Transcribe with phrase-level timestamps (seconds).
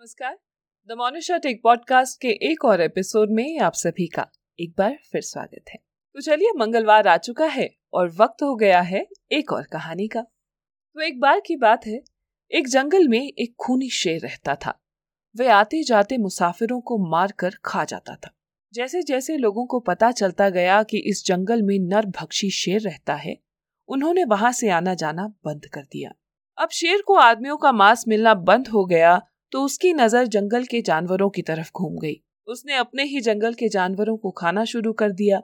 [0.00, 0.38] नमस्कार।
[0.88, 4.26] The Monisha take podcast के एक और एपिसोड में आप सभी का
[4.60, 5.78] एक बार फिर स्वागत है।
[6.14, 10.22] तो चलिए, मंगलवार आ चुका है और वक्त हो गया है एक और कहानी का।
[10.94, 12.02] तो एक बार की बात है,
[12.50, 14.78] एक जंगल में एक खूनी शेर रहता था।
[15.36, 18.30] वह आते जाते मुसाफिरों को मार कर खा जाता था।
[18.74, 23.14] जैसे जैसे लोगों को पता चलता गया कि इस जंगल में नर भक्षी शेर रहता
[23.14, 23.36] है,
[23.88, 26.12] उन्होंने वहाँ से आना जाना बंद कर दिया।
[26.58, 29.22] अब शेर को आदमियों का मांस मिलना बंद हो गया
[29.52, 33.68] तो उसकी नज़र जंगल के जानवरों की तरफ़ घूम गई। उसने अपने ही जंगल के
[33.68, 35.42] जानवरों को खाना शुरू कर दिया।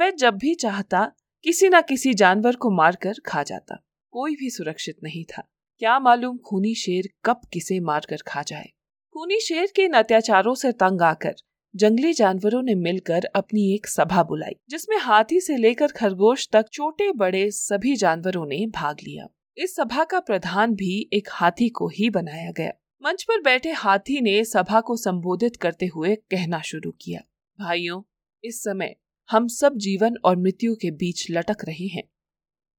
[0.00, 1.12] वह जब भी चाहता,
[1.44, 5.48] किसी न किसी जानवर को मारकर खा जाता। कोई भी सुरक्षित नहीं था।
[5.78, 8.68] क्या मालूम खूनी शेर कब किसे मारकर खा जाए।
[9.14, 11.34] खूनी शेर के इन अत्याचारों से तंग आकर
[11.74, 17.12] जंगली जानवरों ने मिलकर अपनी एक सभा बुलाई, जिसमें हाथी से लेकर खरगोश तक छोटे
[17.12, 19.26] बड़े सभी जानवरों ने भाग लिया।
[19.56, 22.72] इस सभा का प्रधान भी एक हाथी को ही बनाया गया।
[23.04, 27.20] मंच पर बैठे हाथी ने सभा को संबोधित करते हुए कहना शुरू किया,
[27.60, 28.02] भाइयों,
[28.44, 28.94] इस समय
[29.30, 32.02] हम सब जीवन और मृत्यु के बीच लटक रहे हैं।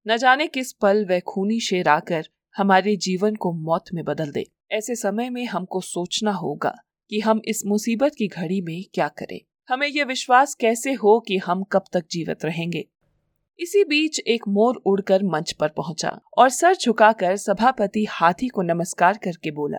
[0.07, 4.45] न जाने किस पल वह खूनी शेर आकर हमारे जीवन को मौत में बदल दे।
[4.71, 6.75] ऐसे समय में हमको सोचना होगा
[7.09, 11.37] कि हम इस मुसीबत की घड़ी में क्या करें। हमें यह विश्वास कैसे हो कि
[11.37, 12.87] हम कब तक जीवित रहेंगे?
[13.59, 19.17] इसी बीच एक मोर उड़कर मंच पर पहुँचा और सर झुकाकर सभापति हाथी को नमस्कार
[19.17, 19.77] करके बोला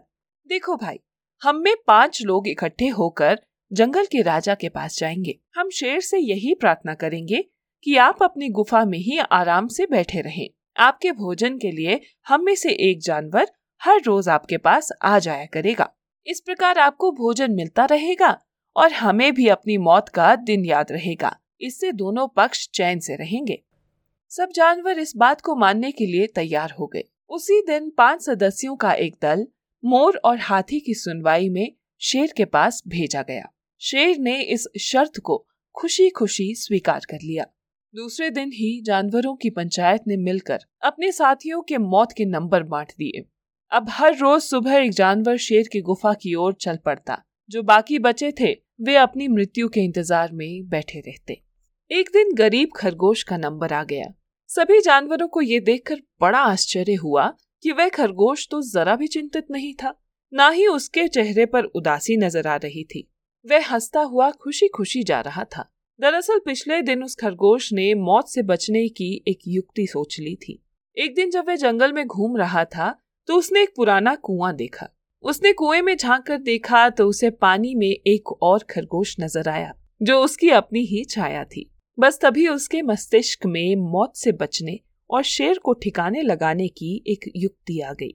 [0.48, 0.98] देखो भाई,
[1.42, 3.40] हम में पाँच लोग इकट्ठे होकर
[3.72, 7.44] जंगल के राजा के पास जाएँगे। हम शेर से यही प्रार्थना करेंगे
[7.84, 12.44] कि आप अपनी गुफा में ही आराम से बैठे रहें। आपके भोजन के लिए हम
[12.44, 13.46] में से एक जानवर
[13.82, 15.90] हर रोज आपके पास आ जाया करेगा।
[16.26, 18.40] इस प्रकार आपको भोजन मिलता रहेगा
[18.76, 23.62] और हमें भी अपनी मौत का दिन याद रहेगा। इससे दोनों पक्ष चैन से रहेंगे।
[24.28, 28.76] सब जानवर इस बात को मानने के लिए तैयार हो गए। उसी दिन पाँच सदस्यों
[28.76, 29.46] का एक दल
[29.84, 35.18] मोर और हाथी की सुनवाई में शेर के पास भेजा गया। शेर ने इस शर्त
[35.18, 37.44] को खुशी खुशी स्वीकार कर लिया।
[37.94, 42.92] दूसरे दिन ही जानवरों की पंचायत ने मिलकर अपने साथियों के मौत के नंबर बांट
[42.98, 43.24] दिए।
[43.72, 47.98] अब हर रोज सुबह एक जानवर शेर की गुफा की ओर चल पड़ता। जो बाकी
[47.98, 51.40] बचे थे, वे अपनी मृत्यु के इंतज़ार में बैठे रहते।
[51.90, 54.12] एक दिन गरीब खरगोश का नंबर आ गया।
[54.48, 57.32] सभी जानवरों को ये देखकर बड़ा आश्चर्य हुआ
[57.64, 59.94] कि वह खरगोश तो जरा भी चिंतित नहीं था,
[60.32, 63.08] ना ही उसके चेहरे पर उदासी नज़र आ रही थी।
[63.44, 65.64] वह हंसता हुआ खुशी खुशी जा रहा था।
[66.00, 70.60] दरअसल पिछले दिन उस खरगोश ने मौत से बचने की एक युक्ति सोच ली थी।
[70.96, 72.94] एक दिन जब वह जंगल में घूम रहा था
[73.28, 74.88] तो उसने एक पुराना कुआँ देखा।
[75.24, 79.72] उसने कुएँ में झाँक कर देखा तो उसे पानी में एक और खरगोश नज़र आया,
[80.00, 85.22] जो उसकी अपनी ही छाया थी। बस तभी उसके मस्तिष्क में मौत से बचने और
[85.22, 88.14] शेर को ठिकाने लगाने की एक युक्ति आ गई।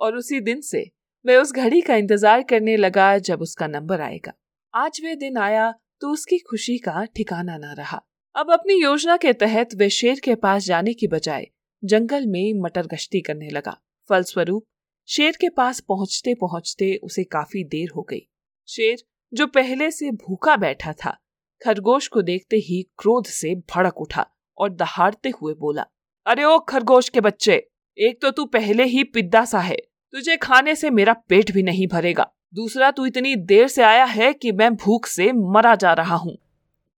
[0.00, 0.90] और उसी दिन से
[1.24, 4.32] वह उस घड़ी का इंतज़ार करने लगा जब उसका नंबर आएगा।
[4.74, 5.70] आज वह दिन आया
[6.00, 8.00] तो उसकी खुशी का ठिकाना ना रहा।
[8.34, 11.46] अब अपनी योजना के तहत वह शेर के पास जाने की बजाय
[11.82, 13.76] जंगल में मटर गश्ती करने लगा।
[14.10, 14.64] फलस्वरूप,
[15.08, 18.26] शेर के पास पहुँचते पहुँचते उसे काफ़ी देर हो गई।
[18.68, 21.16] शेर, जो पहले से भूखा बैठा था,
[21.62, 24.26] खरगोश को देखते ही क्रोध से भड़क उठा
[24.58, 25.86] और दहाड़ते हुए बोला
[26.26, 27.54] अरे ओ खरगोश के बच्चे,
[27.98, 29.76] एक तो तू पहले ही पिद्दा सा है,
[30.14, 34.32] तुझे खाने से मेरा पेट भी नहीं भरेगा। दूसरा, तू इतनी देर से आया है
[34.32, 36.36] कि मैं भूख से मरा जा रहा हूँ।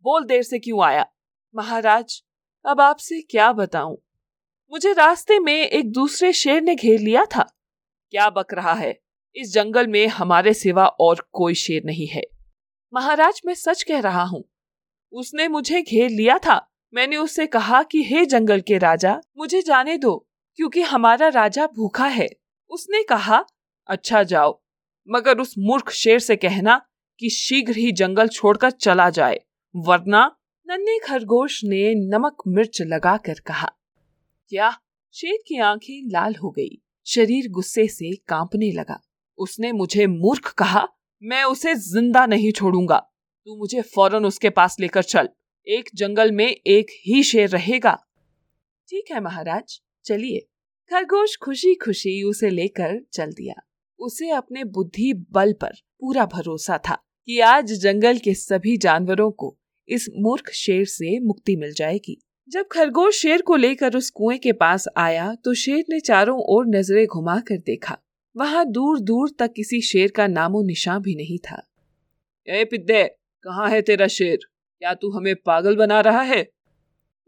[0.05, 1.07] बोल देर से क्यों आया?
[1.55, 2.23] महाराज,
[2.65, 3.97] अब आपसे क्या बताऊँ?
[4.73, 7.43] मुझे रास्ते में एक दूसरे शेर ने घेर लिया था।
[8.13, 8.99] क्या बक रहा है?
[9.37, 12.23] इस जंगल में हमारे सिवा और कोई शेर नहीं है।
[12.93, 14.45] महाराज, मैं सच कह रहा हूँ।
[15.13, 19.97] उसने मुझे घेर लिया था मैंने उससे कहा कि, हे जंगल के राजा, मुझे जाने
[19.99, 22.29] दो, क्योंकि हमारा राजा भूखा है।
[22.71, 23.45] उसने कहा
[23.89, 24.63] अच्छा जाओ,
[25.09, 26.81] मगर उस मूर्ख शेर से कहना
[27.21, 29.41] कि शीघ्र ही जंगल छोड़कर चला जाए,
[29.77, 30.37] वरना
[30.69, 33.73] नन्हे खरगोश ने नमक मिर्च लगाकर कहा।
[34.49, 34.71] क्या
[35.15, 36.83] शेर की आँखें लाल हो गई?
[37.07, 39.01] शरीर गुस्से से कांपने लगा।
[39.39, 40.89] उसने मुझे मूर्ख कहा,
[41.23, 42.99] मैं उसे ज़िंदा नहीं छोड़ूँगा।
[43.47, 45.29] तू मुझे फ़ौरन उसके पास लेकर चल।
[45.67, 47.93] एक जंगल में एक ही शेर रहेगा।
[48.89, 50.39] ठीक है महाराज, चलिए।
[50.91, 53.55] खरगोश खुशी खुशी उसे लेकर चल दिया।
[54.01, 56.95] उसे अपने बुद्धि बल पर पूरा भरोसा था
[57.29, 59.57] कि आज जंगल के सभी जानवरों को
[59.89, 62.19] इस मूर्ख शेर से मुक्ति मिल जाएगी।
[62.49, 66.67] जब खरगोश शेर को लेकर उस कुएँ के पास आया तो शेर ने चारों ओर
[66.67, 67.99] नज़रें घुमा कर देखा।
[68.37, 71.63] वहाँ दूर दूर तक किसी शेर का नामो निशान भी नहीं था।
[72.49, 73.05] ए पिद्दे
[73.45, 74.39] कहाँ है तेरा शेर?
[74.83, 76.53] क्या तू हमें पागल बना रहा है?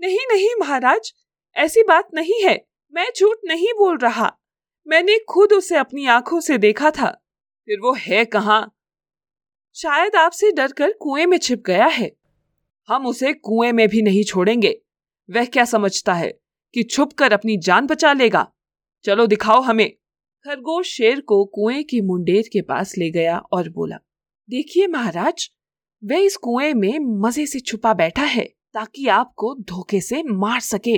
[0.01, 1.15] नहीं नहीं, महाराज,
[1.57, 4.39] ऐसी बात नहीं है। मैं झूठ नहीं बोल रहा।
[4.87, 7.11] मैंने खुद उसे अपनी आँखों से देखा था।
[7.67, 8.77] फिर वो है कहाँ?
[9.75, 12.17] शायद आपसे डरकर कुएँ में छिप गया है।
[12.89, 14.83] हम उसे कुएँ में भी नहीं छोड़ेंगे।
[15.31, 16.41] वह क्या समझता है
[16.75, 18.53] कि छुप कर अपनी जान बचा लेगा?
[19.05, 19.91] चलो दिखाओ हमें।
[20.45, 23.99] खरगोश शेर को कुएँ की मुंडेर के पास ले गया और बोला,
[24.51, 25.51] देखिए महाराज
[26.05, 30.97] वह इस कुएँ में मज़े से छुपा बैठा है, ताकि आपको धोखे से मार सके।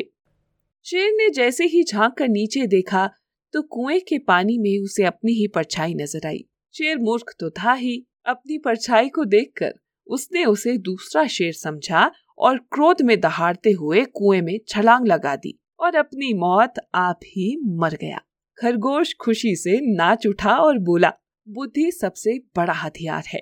[0.87, 3.06] शेर ने जैसे ही झाँक कर नीचे देखा
[3.55, 6.44] तो कुएँ के पानी में उसे अपनी ही परछाई नज़र आई।
[6.75, 9.75] शेर मूर्ख तो था ही। अपनी परछाई को देखकर
[10.06, 15.58] उसने उसे दूसरा शेर समझा और क्रोध में दहाड़ते हुए कुएँ में छलांग लगा दी
[15.81, 18.20] और अपनी मौत आप ही मर गया।
[18.58, 21.12] खरगोश खुशी से नाच उठा और बोला,
[21.47, 23.41] बुद्धि सबसे बड़ा हथियार है।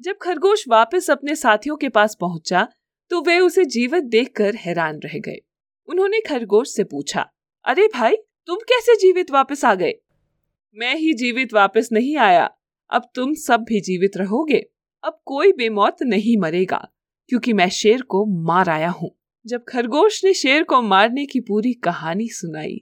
[0.00, 2.66] जब खरगोश वापस अपने साथियों के पास पहुँचा
[3.10, 5.38] तो वे उसे जीवित देखकर हैरान रह गए।
[5.88, 7.20] उन्होंने खरगोश से पूछा,
[7.64, 8.16] अरे भाई,
[8.48, 9.94] तुम कैसे जीवित वापस आ गए?
[10.76, 12.48] मैं ही जीवित वापस नहीं आया।
[12.90, 14.62] अब तुम सब भी जीवित रहोगे।
[15.04, 16.86] अब कोई बेमौत नहीं मरेगा,
[17.30, 19.10] क्योंकि मैं शेर को मार आया हूँ।
[19.46, 22.78] जब खरगोश ने शेर को मारने की पूरी कहानी सुनाई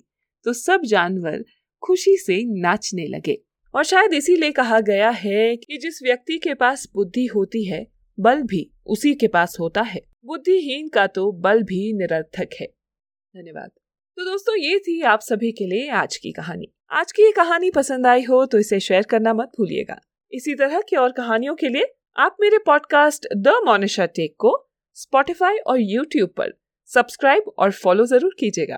[0.46, 1.44] तो सब जानवर
[1.82, 3.40] खुशी से नाचने लगे।
[3.74, 7.86] और शायद इसीलिए कहा गया है कि जिस व्यक्ति के पास बुद्धि होती है,
[8.18, 13.70] बल भी उसी के पास होता है। बुद्धिहीन का तो बल भी निरर्थक है। धन्यवाद।
[14.18, 17.70] तो दोस्तों, ये थी आप सभी के लिए आज की कहानी। आज की ये कहानी
[17.70, 20.00] पसंद आई हो तो इसे शेयर करना मत भूलिएगा।
[20.32, 24.56] इसी तरह की और कहानियों के लिए आप मेरे पॉडकास्ट द मोनिशा टेक को
[24.96, 26.52] स्पॉटिफाई और यूट्यूब पर
[26.90, 28.76] सब्सक्राइब और फॉलो ज़रूर कीजिएगा।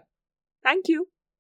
[0.65, 1.07] Thank you